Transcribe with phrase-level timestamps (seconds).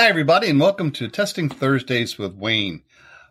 [0.00, 2.84] Hi, everybody, and welcome to Testing Thursdays with Wayne.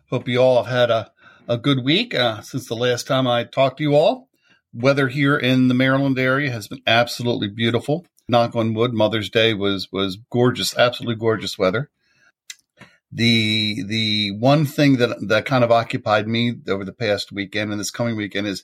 [0.08, 1.10] Hope you all have had a,
[1.48, 4.28] a good week uh, since the last time I talked to you all.
[4.72, 8.06] Weather here in the Maryland area has been absolutely beautiful.
[8.28, 11.90] Knock on wood, Mother's Day was was gorgeous, absolutely gorgeous weather.
[13.10, 17.80] The the one thing that that kind of occupied me over the past weekend and
[17.80, 18.62] this coming weekend is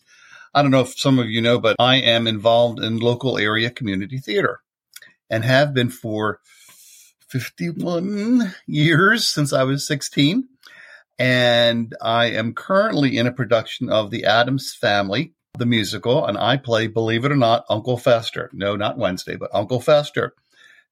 [0.54, 3.68] I don't know if some of you know, but I am involved in local area
[3.68, 4.60] community theater
[5.28, 6.38] and have been for
[7.40, 10.48] 51 years since I was 16.
[11.18, 16.56] And I am currently in a production of The Addams Family, the musical, and I
[16.56, 18.50] play, believe it or not, Uncle Fester.
[18.52, 20.34] No, not Wednesday, but Uncle Fester.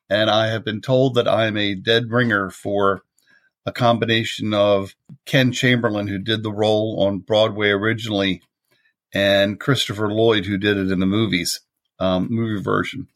[0.09, 3.03] And I have been told that I'm a dead ringer for
[3.67, 4.95] a combination of
[5.27, 8.43] Kevin Chamberlin, who did the role on Broadway originally,
[9.13, 11.61] and Christopher Lloyd, who did it in the movies,
[11.99, 13.09] um, movie version.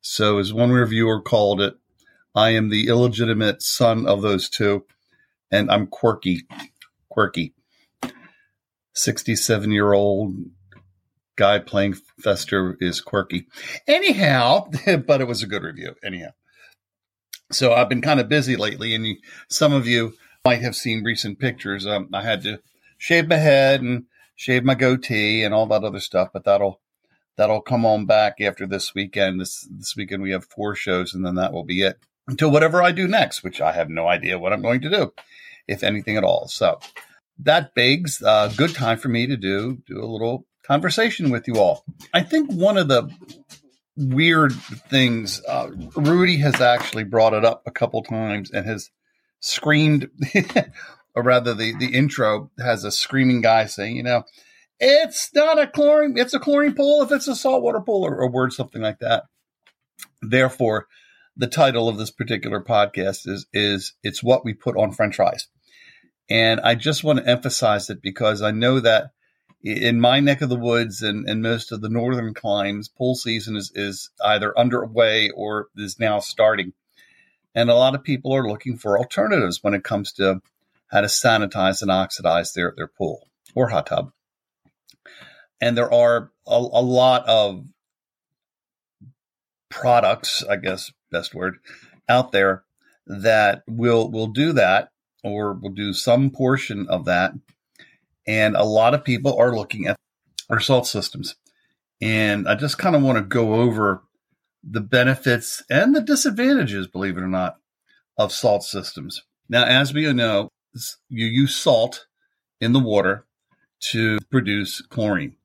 [0.00, 1.74] So, as one reviewer called it,
[2.36, 4.84] I am the illegitimate son of those two,
[5.50, 6.42] and I'm quirky.
[7.08, 7.54] Quirky.
[8.92, 10.34] 67 year old
[11.36, 13.46] guy playing Fester is quirky.
[13.88, 14.68] Anyhow,
[15.06, 15.94] but it was a good review.
[16.04, 16.30] Anyhow.
[17.52, 19.16] So I've been kind of busy lately, and you,
[19.48, 20.12] some of you
[20.44, 21.86] might have seen recent pictures.
[21.86, 22.60] Um, I had to
[22.98, 26.82] shave my head and shave my goatee and all that other stuff, but that'll
[27.36, 29.40] that'll come on back after this weekend.
[29.40, 32.82] This this weekend we have four shows, and then that will be it until whatever
[32.82, 35.12] I do next, which I have no idea what I'm going to do,
[35.68, 36.48] if anything at all.
[36.48, 36.78] So
[37.38, 41.58] that begs a good time for me to do do a little conversation with you
[41.58, 41.84] all.
[42.12, 43.10] I think one of the
[43.96, 48.90] weird things uh, Rudy has actually brought it up a couple times and has
[49.40, 50.10] screamed,
[51.14, 54.24] or rather, the the intro has a screaming guy saying, you know.
[54.78, 56.18] It's not a chlorine.
[56.18, 59.24] It's a chlorine pool if it's a saltwater pool, or a word something like that.
[60.20, 60.86] Therefore,
[61.36, 65.48] the title of this particular podcast is is it's what we put on french fries.
[66.28, 69.10] And i just want to emphasize it because i know that
[69.66, 73.56] in my neck of the woods and, and most of the northern climes pool season
[73.56, 76.72] is, is either underway or is now starting.
[77.54, 80.40] And a lot of people are looking for alternatives when it comes to
[80.88, 84.12] how to sanitize and oxidize their, their pool or hot tub.
[85.60, 87.64] And there are a, a lot of
[89.68, 91.58] products, I guess best word,
[92.08, 92.64] out there
[93.06, 94.90] that will will do that
[95.24, 97.32] or will do some portion of that.
[98.26, 99.96] And a lot of people are looking at
[100.50, 101.36] our salt systems.
[102.00, 104.02] And I just kind of want to go over
[104.62, 107.56] the benefits and the disadvantages, believe it or not,
[108.18, 109.22] of salt systems.
[109.48, 110.50] Now, as we know,
[111.08, 112.06] you use salt
[112.60, 113.24] in the water
[113.92, 115.36] to produce chlorine.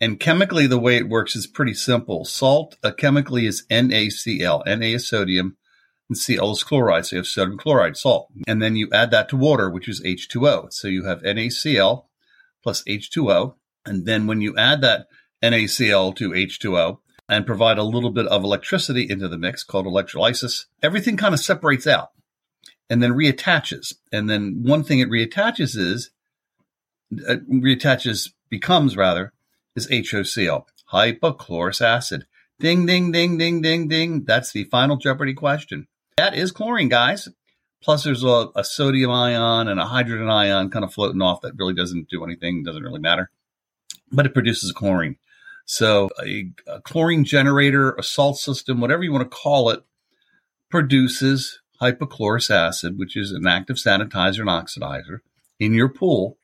[0.00, 2.24] And chemically, the way it works is pretty simple.
[2.24, 4.66] Salt uh, chemically is NaCl.
[4.66, 5.56] Na is sodium,
[6.08, 7.06] and Cl is chloride.
[7.06, 8.28] So you have sodium chloride, salt.
[8.46, 10.72] And then you add that to water, which is H2O.
[10.72, 12.06] So you have NaCl
[12.62, 13.54] plus H2O.
[13.86, 15.06] And then when you add that
[15.42, 20.66] NaCl to H2O and provide a little bit of electricity into the mix called electrolysis,
[20.82, 22.10] everything kind of separates out
[22.90, 23.94] and then reattaches.
[24.12, 26.10] And then one thing it reattaches is,
[27.28, 29.32] uh, reattaches becomes rather,
[29.74, 32.26] is HOCl, hypochlorous acid.
[32.60, 34.24] Ding, ding, ding, ding, ding, ding.
[34.24, 35.88] That's the final Jeopardy question.
[36.16, 37.28] That is chlorine, guys.
[37.82, 41.56] Plus, there's a, a, sodium ion and a hydrogen ion kind of floating off that
[41.58, 43.30] really doesn't do anything, doesn't really matter,
[44.10, 45.16] but it produces chlorine.
[45.66, 49.82] So, a, a chlorine generator, a salt system, whatever you want to call it,
[50.70, 55.18] produces hypochlorous acid, which is an active sanitizer and oxidizer
[55.58, 56.38] in your pool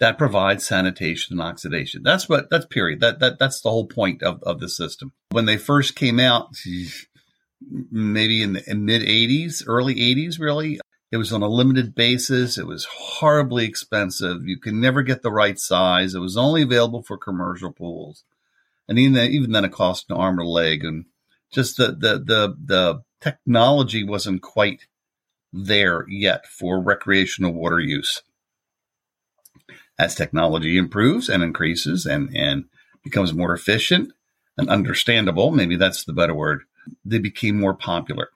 [0.00, 2.02] that provides sanitation and oxidation.
[2.02, 3.00] That's what that's period.
[3.00, 5.12] That that that's the whole point of, of the system.
[5.30, 6.56] When they first came out,
[7.90, 10.80] maybe in the mid 80s, early 80s, really,
[11.12, 12.56] it was on a limited basis.
[12.56, 14.44] It was horribly expensive.
[14.44, 16.14] You could never get the right size.
[16.14, 18.24] It was only available for commercial pools,
[18.88, 20.82] and even then, even then, it cost an arm and a leg.
[20.82, 21.04] And
[21.52, 24.86] just the the the the technology wasn't quite
[25.52, 28.22] there yet for recreational water use.
[30.00, 32.64] As technology improves and increases and, and
[33.04, 34.14] becomes more efficient
[34.56, 36.62] and understandable, maybe that's the better word,
[37.04, 38.30] they became more popular.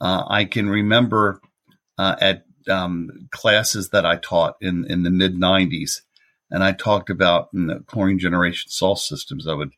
[0.00, 1.40] Uh, I can remember
[1.98, 6.02] uh, at um, classes that I taught in, in the mid 90s,
[6.52, 9.48] and I talked about the chlorine generation salt systems.
[9.48, 9.72] I would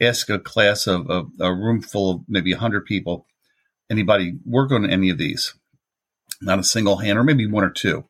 [0.00, 3.26] ask a class of, of a room full of maybe 100 people,
[3.90, 5.54] anybody work on any of these?
[6.40, 8.04] Not a single hand, or maybe one or two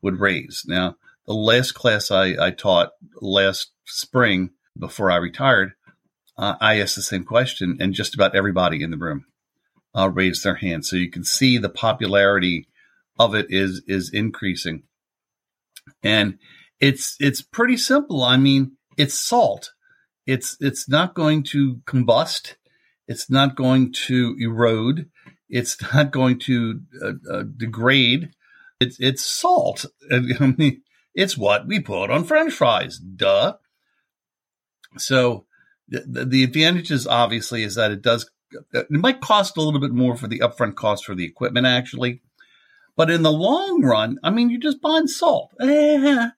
[0.00, 0.62] would raise.
[0.68, 0.94] Now,
[1.26, 2.90] the last class I, I taught
[3.20, 5.72] last spring before I retired,
[6.36, 9.26] uh, I asked the same question, and just about everybody in the room
[9.96, 10.84] uh, raised their hand.
[10.84, 12.68] So you can see the popularity
[13.18, 14.82] of it is is increasing,
[16.02, 16.38] and
[16.80, 18.22] it's it's pretty simple.
[18.22, 19.72] I mean, it's salt.
[20.26, 22.54] It's it's not going to combust.
[23.06, 25.08] It's not going to erode.
[25.48, 28.30] It's not going to uh, uh, degrade.
[28.80, 29.84] It's it's salt.
[30.10, 30.18] I
[30.58, 30.82] mean,
[31.14, 32.98] it's what we put on French fries.
[32.98, 33.54] Duh.
[34.96, 35.46] So
[35.88, 38.30] the, the advantages obviously is that it does.
[38.72, 42.22] It might cost a little bit more for the upfront cost for the equipment, actually,
[42.96, 45.52] but in the long run, I mean, you're just buying salt.
[45.60, 46.28] Eh,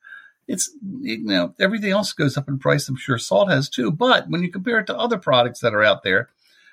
[0.49, 0.70] it's
[1.00, 2.88] you know everything else goes up in price.
[2.88, 3.90] I'm sure salt has too.
[3.90, 6.31] But when you compare it to other products that are out there,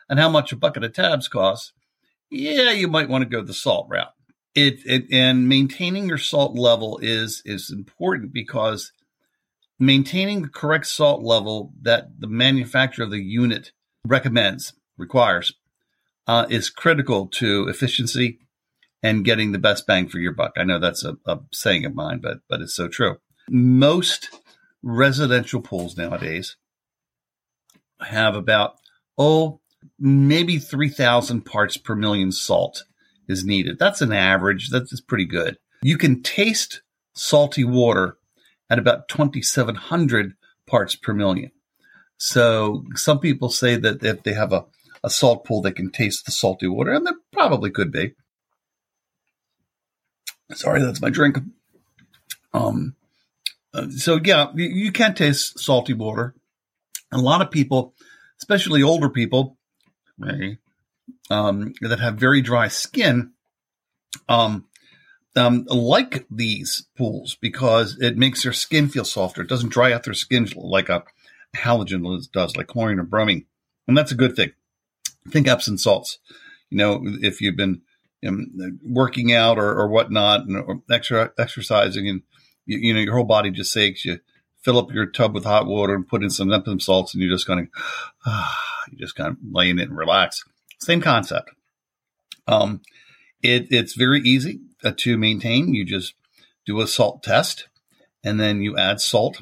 [0.10, 1.74] and how much a bucket of tabs costs,
[2.30, 4.14] yeah, you might want to go the salt route.
[4.56, 8.92] It, it and maintaining your salt level is is important because
[9.80, 13.72] maintaining the correct salt level that the manufacturer of the unit
[14.06, 15.54] recommends requires
[16.28, 18.40] uh, is critical to efficiency
[19.02, 20.54] and getting the best bang for your buck.
[20.56, 23.18] I know that's a, a saying of mine, but but it's so true.
[23.50, 24.40] Most
[24.82, 26.56] residential pools nowadays
[28.02, 28.76] have about
[29.18, 29.60] oh
[30.00, 32.84] maybe 3000 parts per million salt
[33.28, 33.80] is needed.
[33.80, 34.70] That's an average.
[34.70, 35.58] That's pretty good.
[35.82, 36.82] You can taste
[37.14, 38.18] salty water
[38.70, 40.34] at about 2700
[40.68, 41.52] parts per million.
[42.18, 44.66] So some people say that if they have a,
[45.04, 48.14] a salt pool, they can taste the salty water, and there probably could be.
[50.54, 51.38] Sorry, that's my drink.
[52.54, 52.96] Um,
[53.98, 56.36] so yeah, you, can taste salty water.
[57.12, 57.94] A lot of people,
[58.40, 59.58] especially older people,
[61.30, 63.32] um, that have very dry skin,
[64.30, 64.66] um,
[65.36, 69.42] um, like these pools because it makes their skin feel softer.
[69.42, 71.04] It doesn't dry out their skin like a
[71.56, 73.46] halogen does, like chlorine or bromine,
[73.88, 74.52] and that's a good thing.
[75.30, 76.20] Think Epsom salts.
[76.70, 77.82] You know, if you've been
[78.28, 82.22] um, working out or, or whatnot, and, or extra exercising, and
[82.66, 84.06] you, you, know your whole body just aches.
[84.06, 84.20] You
[84.62, 87.34] fill up your tub with hot water and put in some Epsom salts, and you're
[87.34, 87.70] just going
[88.26, 88.44] to,
[88.92, 90.44] you just kind of lay in it and relax.
[90.84, 91.52] Same concept.
[92.48, 92.82] Um,
[93.42, 95.74] it, it's very easy uh, to maintain.
[95.74, 96.14] You just
[96.66, 97.70] do a salt test,
[98.24, 99.42] and then you add salt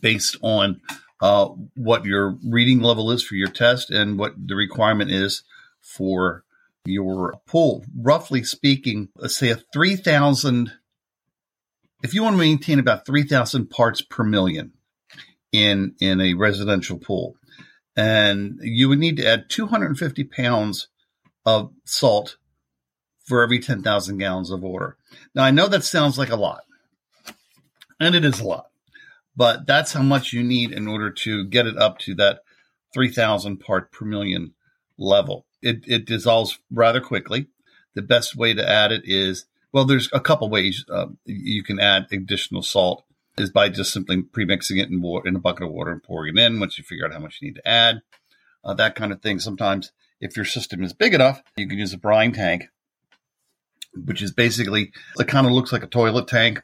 [0.00, 0.80] based on
[1.20, 5.42] uh, what your reading level is for your test and what the requirement is
[5.80, 6.44] for
[6.84, 7.84] your pool.
[7.96, 10.72] Roughly speaking, let's say a 3,000,
[12.02, 14.72] if you want to maintain about 3,000 parts per million
[15.52, 17.36] in, in a residential pool,
[17.96, 20.88] and you would need to add 250 pounds
[21.44, 22.36] of salt
[23.24, 24.96] for every 10,000 gallons of water.
[25.34, 26.64] Now, I know that sounds like a lot,
[28.00, 28.66] and it is a lot,
[29.36, 32.40] but that's how much you need in order to get it up to that
[32.92, 34.54] 3,000 part per million
[34.98, 37.46] level it, it dissolves rather quickly.
[37.94, 41.80] The best way to add it is well, there's a couple ways uh, you can
[41.80, 43.04] add additional salt
[43.38, 46.36] is by just simply pre-mixing it in water in a bucket of water and pouring
[46.36, 46.60] it in.
[46.60, 48.02] Once you figure out how much you need to add,
[48.64, 49.38] uh, that kind of thing.
[49.38, 52.64] Sometimes, if your system is big enough, you can use a brine tank,
[53.94, 56.62] which is basically it kind of looks like a toilet tank,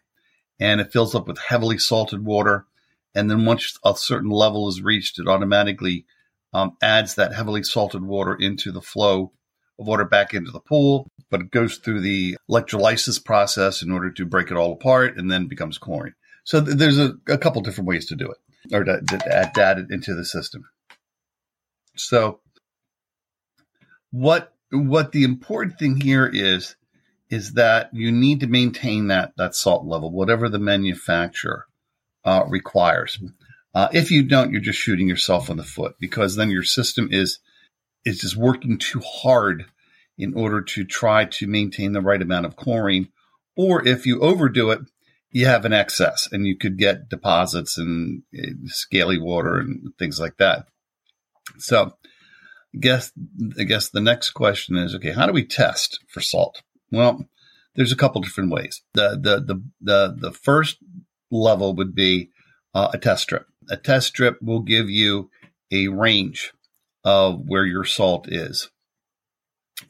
[0.58, 2.66] and it fills up with heavily salted water.
[3.14, 6.06] And then once a certain level is reached, it automatically
[6.52, 9.32] um, adds that heavily salted water into the flow
[9.78, 14.10] of water back into the pool, but it goes through the electrolysis process in order
[14.12, 16.14] to break it all apart and then becomes chlorine.
[16.44, 19.78] So th- there's a, a, couple different ways to do it or to, to add,
[19.78, 20.64] it into the system.
[21.96, 22.40] So
[24.10, 26.76] what what the important thing here is
[27.28, 31.66] is that you need to maintain that that salt level, whatever the manufacturer
[32.24, 33.22] uh, requires.
[33.74, 37.08] Uh, if you don't, you're just shooting yourself in the foot because then your system
[37.10, 37.38] is
[38.04, 39.66] is just working too hard
[40.18, 43.08] in order to try to maintain the right amount of chlorine.
[43.56, 44.80] Or if you overdo it,
[45.32, 50.18] you have an excess and you could get deposits and uh, scaly water and things
[50.18, 50.66] like that.
[51.58, 51.94] So
[52.74, 53.12] I guess
[53.58, 56.62] I guess the next question is okay, how do we test for salt?
[56.90, 57.24] Well,
[57.74, 58.82] there's a couple different ways.
[58.94, 60.78] The the the the, the first
[61.30, 62.30] level would be
[62.74, 63.46] uh, a test strip.
[63.68, 65.30] A test strip will give you
[65.70, 66.52] a range
[67.04, 68.70] of where your salt is.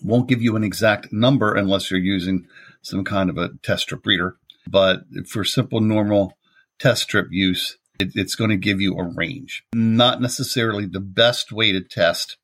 [0.05, 2.47] Won't give you an exact number unless you're using
[2.83, 4.37] some kind of a test strip reader.
[4.71, 6.39] But for simple, normal
[6.79, 9.65] test strip use, it, it's going to give you a range.
[9.75, 12.37] Not necessarily the best way to test.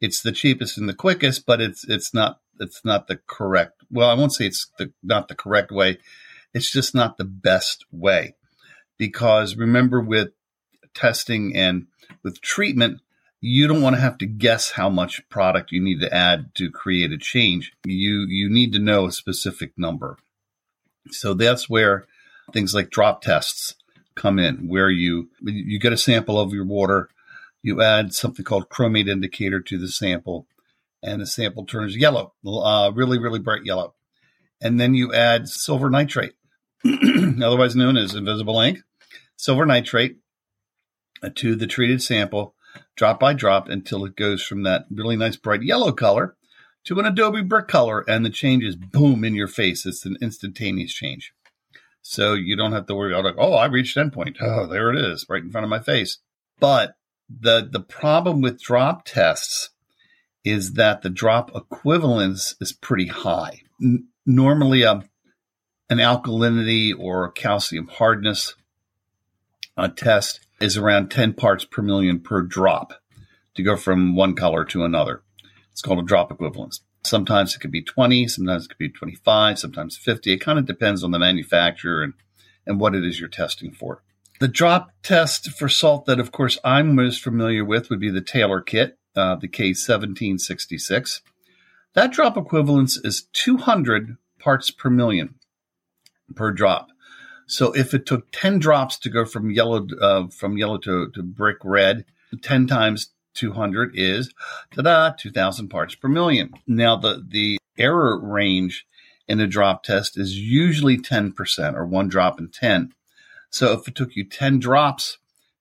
[0.00, 3.82] It's the cheapest and the quickest, but it's it's not it's not the correct.
[3.90, 5.98] Well, I won't say it's the, not the correct way.
[6.52, 8.34] It's just not the best way
[8.98, 10.30] because remember with
[10.94, 11.86] testing and
[12.22, 13.00] with treatment,
[13.40, 16.70] you don't want to have to guess how much product you need to add to
[16.70, 17.72] create a change.
[17.84, 20.18] You you need to know a specific number.
[21.12, 22.06] So that's where
[22.52, 23.74] things like drop tests
[24.14, 27.08] come in, where you you get a sample of your water,
[27.62, 30.46] you add something called chromate indicator to the sample,
[31.02, 33.94] and the sample turns yellow, uh, really really bright yellow,
[34.60, 36.34] and then you add silver nitrate,
[37.42, 38.80] otherwise known as invisible ink,
[39.36, 40.18] silver nitrate,
[41.22, 42.54] uh, to the treated sample
[42.96, 46.36] drop by drop until it goes from that really nice bright yellow color
[46.84, 49.86] to an adobe brick color and the change is boom in your face.
[49.86, 51.32] It's an instantaneous change.
[52.02, 54.36] So you don't have to worry about like oh i reached endpoint.
[54.40, 56.18] Oh there it is right in front of my face.
[56.58, 56.96] But
[57.28, 59.70] the the problem with drop tests
[60.44, 63.60] is that the drop equivalence is pretty high.
[63.82, 65.04] N- normally a, um,
[65.90, 68.54] an alkalinity or calcium hardness
[69.76, 72.92] a test is around 10 parts per million per drop
[73.54, 75.22] to go from one color to another.
[75.72, 76.80] It's called a drop equivalence.
[77.04, 80.32] Sometimes it could be 20, sometimes it could be 25, sometimes 50.
[80.32, 82.12] It kind of depends on the manufacturer and,
[82.66, 84.02] and what it is you're testing for.
[84.40, 88.20] The drop test for salt that, of course, I'm most familiar with would be the
[88.20, 91.20] Taylor kit, uh, the K1766.
[91.94, 95.34] That drop equivalence is 200 parts per million
[96.34, 96.88] per drop.
[97.46, 101.22] So if it took 10 drops to go from yellow, uh, from yellow to, to
[101.22, 102.04] brick red,
[102.42, 104.32] 10 times 200 is,
[104.74, 106.52] ta-da, 2000 parts per million.
[106.66, 108.86] Now the, the error range
[109.28, 112.92] in a drop test is usually 10% or one drop in 10.
[113.50, 115.18] So if it took you 10 drops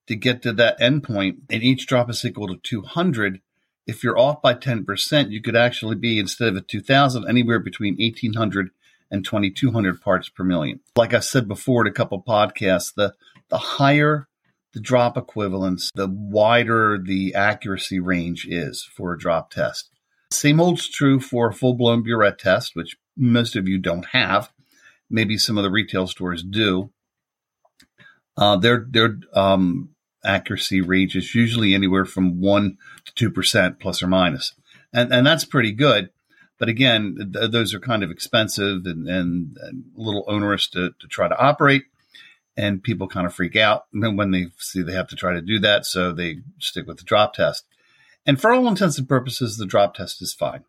[0.07, 3.41] to get to that endpoint and each drop is equal to 200,
[3.85, 7.95] if you're off by 10%, you could actually be, instead of a 2000, anywhere between
[7.97, 8.69] 1800
[9.11, 10.79] and 2200 parts per million.
[10.95, 13.15] Like I said before in a couple podcasts, the,
[13.49, 14.27] the higher
[14.73, 19.89] the drop equivalence, the wider the accuracy range is for a drop test.
[20.31, 24.51] Same holds true for a full blown burette test, which most of you don't have.
[25.09, 26.91] Maybe some of the retail stores do.
[28.37, 29.89] Uh, their their um,
[30.23, 34.53] accuracy range is usually anywhere from one to two percent plus or minus,
[34.93, 36.11] and and that's pretty good.
[36.59, 40.91] But again, th- those are kind of expensive and, and, and a little onerous to,
[40.99, 41.83] to try to operate.
[42.59, 45.59] And people kind of freak out when they see they have to try to do
[45.59, 45.85] that.
[45.85, 47.63] So they stick with the drop test.
[48.25, 50.65] And for all intents and purposes, the drop test is fine.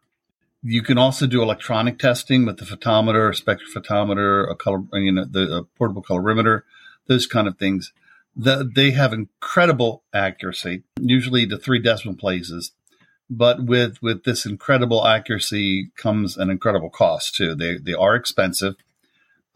[0.63, 5.67] You can also do electronic testing with the photometer, spectrophotometer, a color, you know, the
[5.77, 6.63] portable colorimeter,
[7.07, 7.93] those kind of things.
[8.37, 12.73] The, they have incredible accuracy, usually to three decimal places
[13.31, 17.55] but with with this incredible accuracy comes an incredible cost too.
[17.55, 18.75] They they are expensive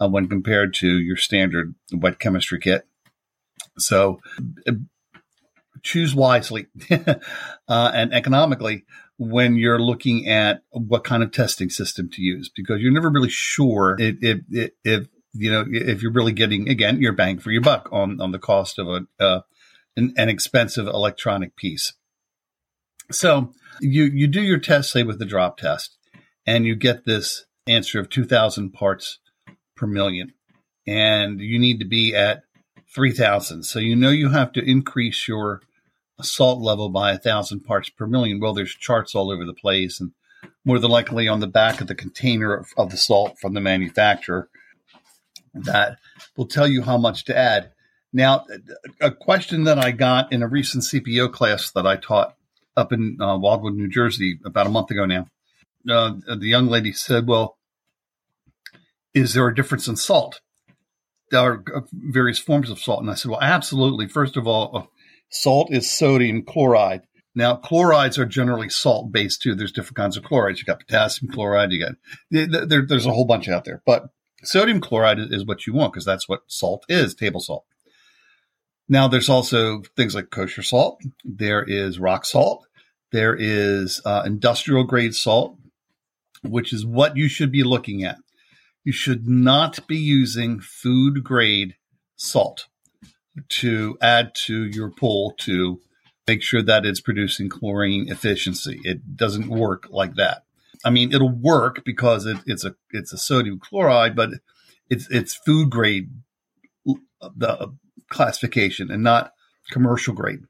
[0.00, 2.86] uh, when compared to your standard wet chemistry kit.
[3.78, 4.20] So
[4.66, 4.72] uh,
[5.82, 7.16] choose wisely uh,
[7.68, 8.84] and economically
[9.18, 13.28] when you're looking at what kind of testing system to use because you're never really
[13.28, 17.62] sure if, if, if you know if you're really getting again your bang for your
[17.62, 19.40] buck on on the cost of a uh,
[19.96, 21.92] an, an expensive electronic piece.
[23.10, 25.96] So you you do your test, say with the drop test,
[26.46, 29.18] and you get this answer of two thousand parts
[29.84, 30.32] per million,
[30.86, 32.42] and you need to be at
[32.94, 33.64] three thousand.
[33.64, 35.60] So you know you have to increase your
[36.22, 38.40] salt level by a thousand parts per million.
[38.40, 40.12] Well, there's charts all over the place, and
[40.64, 43.60] more than likely on the back of the container of, of the salt from the
[43.60, 44.48] manufacturer
[45.52, 45.98] that
[46.36, 47.70] will tell you how much to add.
[48.12, 48.46] Now,
[49.00, 52.36] a question that I got in a recent CPO class that I taught
[52.76, 55.26] up in uh, Wildwood, New Jersey, about a month ago now.
[55.88, 57.58] Uh, the young lady said, "Well,
[59.14, 60.40] is there a difference in salt?
[61.30, 64.08] There are uh, various forms of salt." And I said, "Well, absolutely.
[64.08, 64.82] First of all, uh,
[65.30, 67.02] salt is sodium chloride.
[67.34, 69.54] Now, chlorides are generally salt based too.
[69.54, 70.60] There's different kinds of chlorides.
[70.60, 71.72] You got potassium chloride.
[71.72, 71.94] You got
[72.30, 74.04] there, there's a whole bunch out there, but
[74.42, 77.64] sodium chloride is what you want because that's what salt is, table salt."
[78.88, 81.00] Now, there's also things like kosher salt.
[81.24, 82.66] There is rock salt.
[83.12, 85.56] There is uh, industrial grade salt.
[86.42, 88.18] which is what you should be looking at.
[88.84, 91.76] You should not be using food grade
[92.16, 92.66] salt
[93.48, 95.80] to add to your pool to
[96.26, 98.80] make sure that it's producing chlorine efficiency.
[98.84, 100.44] It doesn't work like that.
[100.84, 104.30] I mean, it'll work because it, it's a it's a sodium chloride, but
[104.90, 106.10] it's it's food grade
[107.36, 107.74] the
[108.10, 109.32] classification and not
[109.70, 110.40] commercial grade.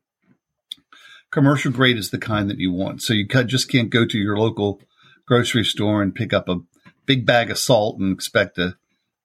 [1.30, 3.02] Commercial grade is the kind that you want.
[3.02, 4.80] So you just can't go to your local
[5.26, 6.60] grocery store and pick up a
[7.06, 8.76] big bag of salt and expect to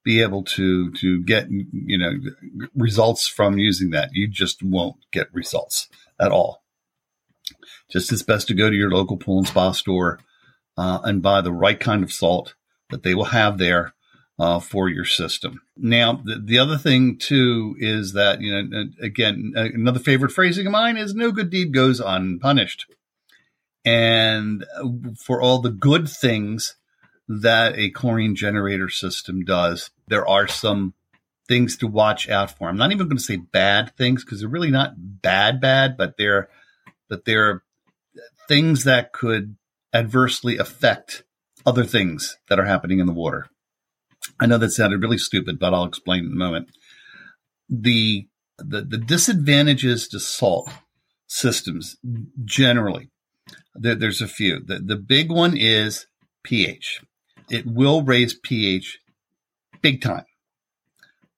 [0.04, 2.14] be able to to get you know
[2.76, 4.10] results from using that.
[4.14, 5.88] You just won't get results
[6.20, 6.64] at all.
[7.92, 10.20] Just it's best to go to your local pool and spa store
[10.78, 12.56] uh, and buy the right kind of salt
[12.90, 13.94] that they will have there
[14.40, 15.62] uh, for your system.
[15.76, 20.72] Now, the, the, other thing too is that you know again another favorite phrasing of
[20.72, 22.86] mine is "no good deed goes unpunished,"
[23.84, 24.66] and
[25.18, 26.78] for all the good things
[27.30, 30.96] that a chlorine generator system does, there are some
[31.48, 32.68] things to watch out for.
[32.68, 36.18] I'm not even going to say bad things because they're really not bad, bad, but
[36.18, 36.50] they're
[37.08, 37.64] but they're
[38.48, 39.56] things that could
[39.94, 41.24] adversely affect
[41.66, 43.48] other things that are happening in the water.
[44.40, 46.70] I know that sounded really stupid, but I'll explain in a moment.
[47.70, 50.70] The the, the disadvantages to salt
[51.28, 51.96] systems
[52.44, 53.12] generally,
[53.76, 54.60] there, there's a few.
[54.66, 56.08] The, the big one is
[56.44, 57.02] pH
[57.50, 59.00] it will raise pH
[59.82, 60.26] big time.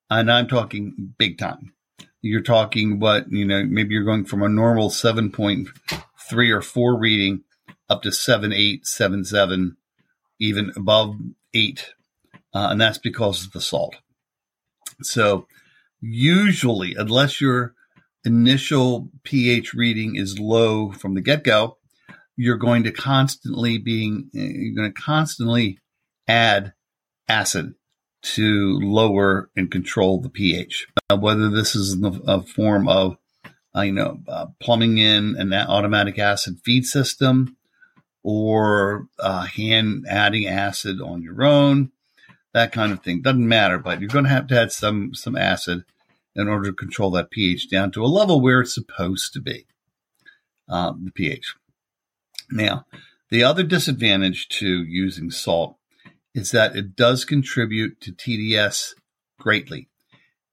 [0.09, 1.73] And I'm talking big time.
[2.21, 7.43] You're talking what, you know, maybe you're going from a normal 7.3 or 4 reading
[7.89, 9.77] up to 7, 8, 7, 7,
[10.39, 11.15] even above
[11.53, 11.93] 8.
[12.53, 13.95] Uh, and that's because of the salt.
[15.01, 15.47] So
[15.99, 17.73] usually, unless your
[18.23, 21.77] initial pH reading is low from the get go,
[22.35, 25.79] you're going to constantly being, you're going to constantly
[26.31, 26.73] add
[27.27, 27.75] acid
[28.21, 30.87] to lower and control the pH.
[31.09, 33.17] Uh, whether this is in the a form of,
[33.75, 37.57] uh, you know, uh, plumbing in an automatic acid feed system
[38.23, 41.91] or uh, hand adding acid on your own,
[42.53, 43.77] that kind of thing doesn't matter.
[43.77, 45.83] But you're going to have to add some some acid
[46.35, 49.65] in order to control that pH down to a level where it's supposed to be.
[50.69, 51.55] Um, the pH.
[52.49, 52.85] Now,
[53.29, 55.77] the other disadvantage to using salt
[56.33, 58.93] is that it does contribute to TDS
[59.39, 59.87] greatly.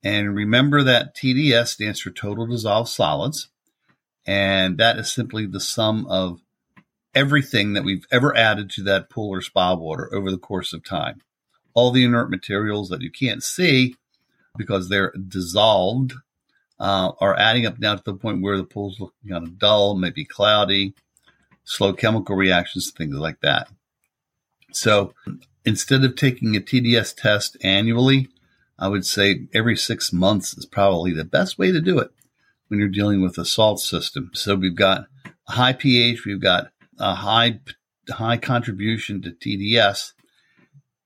[0.03, 3.49] And remember that TDS stands for total dissolved solids.
[4.27, 6.41] And that is simply the sum of
[7.15, 10.85] everything that we've ever added to that pool or spa water over the course of
[10.85, 11.21] time.
[11.75, 13.97] All the inert materials that you can't see
[14.57, 16.13] because they're dissolved
[16.79, 19.97] uh, are adding up now to the point where the pool's looking kind of dull,
[19.97, 20.95] maybe cloudy,
[21.65, 23.69] slow chemical reactions, things like that.
[24.73, 25.15] So
[25.69, 28.29] instead of taking a TDS test annually,
[28.79, 32.11] I would say every six months is probably the best way to do it
[32.69, 34.31] when you're dealing with a salt system.
[34.33, 35.05] So we've got
[35.47, 37.61] a high pH, we've got a high
[38.09, 40.13] high contribution to TDS.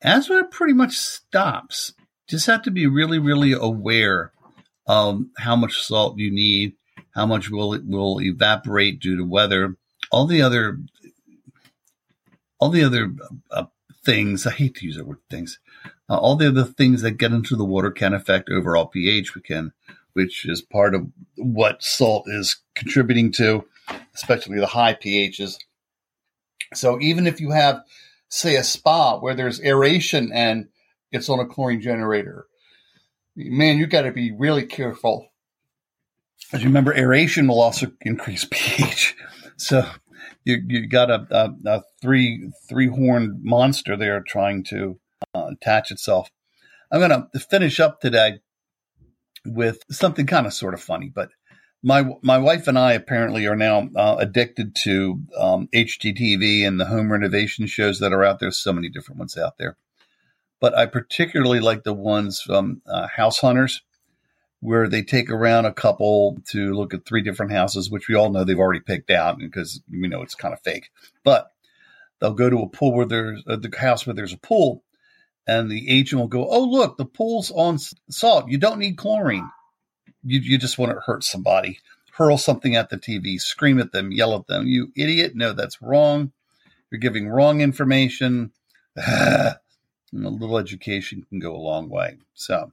[0.01, 1.95] That's where it pretty much stops.
[2.29, 4.33] Just have to be really, really aware
[4.87, 6.75] of how much salt you need,
[7.17, 9.77] how much will it will evaporate due to weather,
[10.13, 10.79] all the other
[12.61, 13.13] all the other
[13.51, 13.65] uh,
[14.05, 15.59] things, I hate to use the word things,
[16.09, 19.41] uh, all the other things that get into the water can affect overall pH, we
[19.41, 19.73] can,
[20.13, 23.65] which is part of what salt is contributing to,
[24.15, 25.57] especially the high pHs.
[26.75, 27.83] So even if you have,
[28.29, 30.69] say, a spa where there's aeration and
[31.11, 32.47] it's on a chlorine generator,
[33.37, 35.29] man, you've got to be really careful.
[36.53, 39.15] As you remember, aeration will also increase pH.
[39.57, 39.89] So
[40.45, 44.99] you you got a, a, a three three horned monster there trying to
[45.35, 46.29] uh, attach itself.
[46.91, 48.41] I'm going to finish up today
[49.47, 51.31] with something kind of sort of funny, but
[51.83, 56.87] my my wife and I apparently are now uh, addicted to um, HGTV and the
[56.87, 58.51] home renovation shows that are out there.
[58.51, 59.77] So many different ones out there,
[60.61, 63.83] but I particularly like the ones from uh, House Hunters
[64.63, 68.31] where they take around a couple to look at three different houses, which we all
[68.31, 70.91] know they've already picked out because we know it's kind of fake.
[71.25, 71.51] But
[72.21, 74.85] they'll go to a pool where there's uh, the house where there's a pool,
[75.49, 78.49] and the agent will go, "Oh, look, the pool's on salt.
[78.49, 79.51] You don't need chlorine.
[80.23, 81.81] You you just want to hurt somebody."
[82.13, 84.67] Hurl something at the TV, scream at them, yell at them.
[84.67, 85.33] You idiot.
[85.35, 86.31] No, that's wrong.
[86.91, 88.53] You're giving wrong information.
[88.97, 89.57] a
[90.13, 92.19] little education can go a long way.
[92.35, 92.71] So,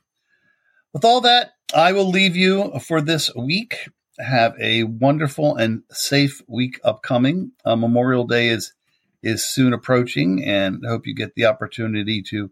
[0.94, 3.90] with all that, I will leave you for this week.
[4.18, 7.52] Have a wonderful and safe week upcoming.
[7.64, 8.74] Uh, Memorial Day is
[9.22, 12.50] is soon approaching, and hope you get the opportunity to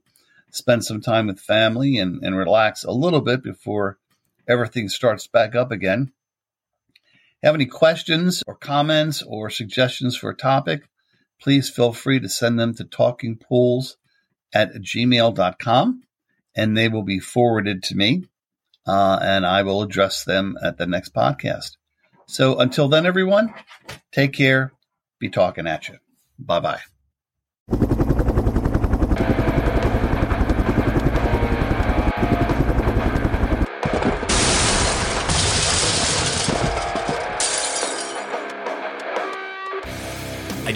[0.52, 3.98] spend some time with family and, and relax a little bit before
[4.48, 6.12] everything starts back up again.
[7.42, 10.90] Have any questions or comments or suggestions for a topic?
[11.40, 13.96] Please feel free to send them to talkingpools
[14.54, 16.04] at gmail.com
[16.58, 18.24] and they will be forwarded to me
[18.88, 21.78] uh, and I will address them at the next podcast.
[22.26, 23.54] So until then, everyone,
[24.12, 24.72] take care.
[25.20, 25.98] Be talking at you.
[26.40, 26.97] Bye bye.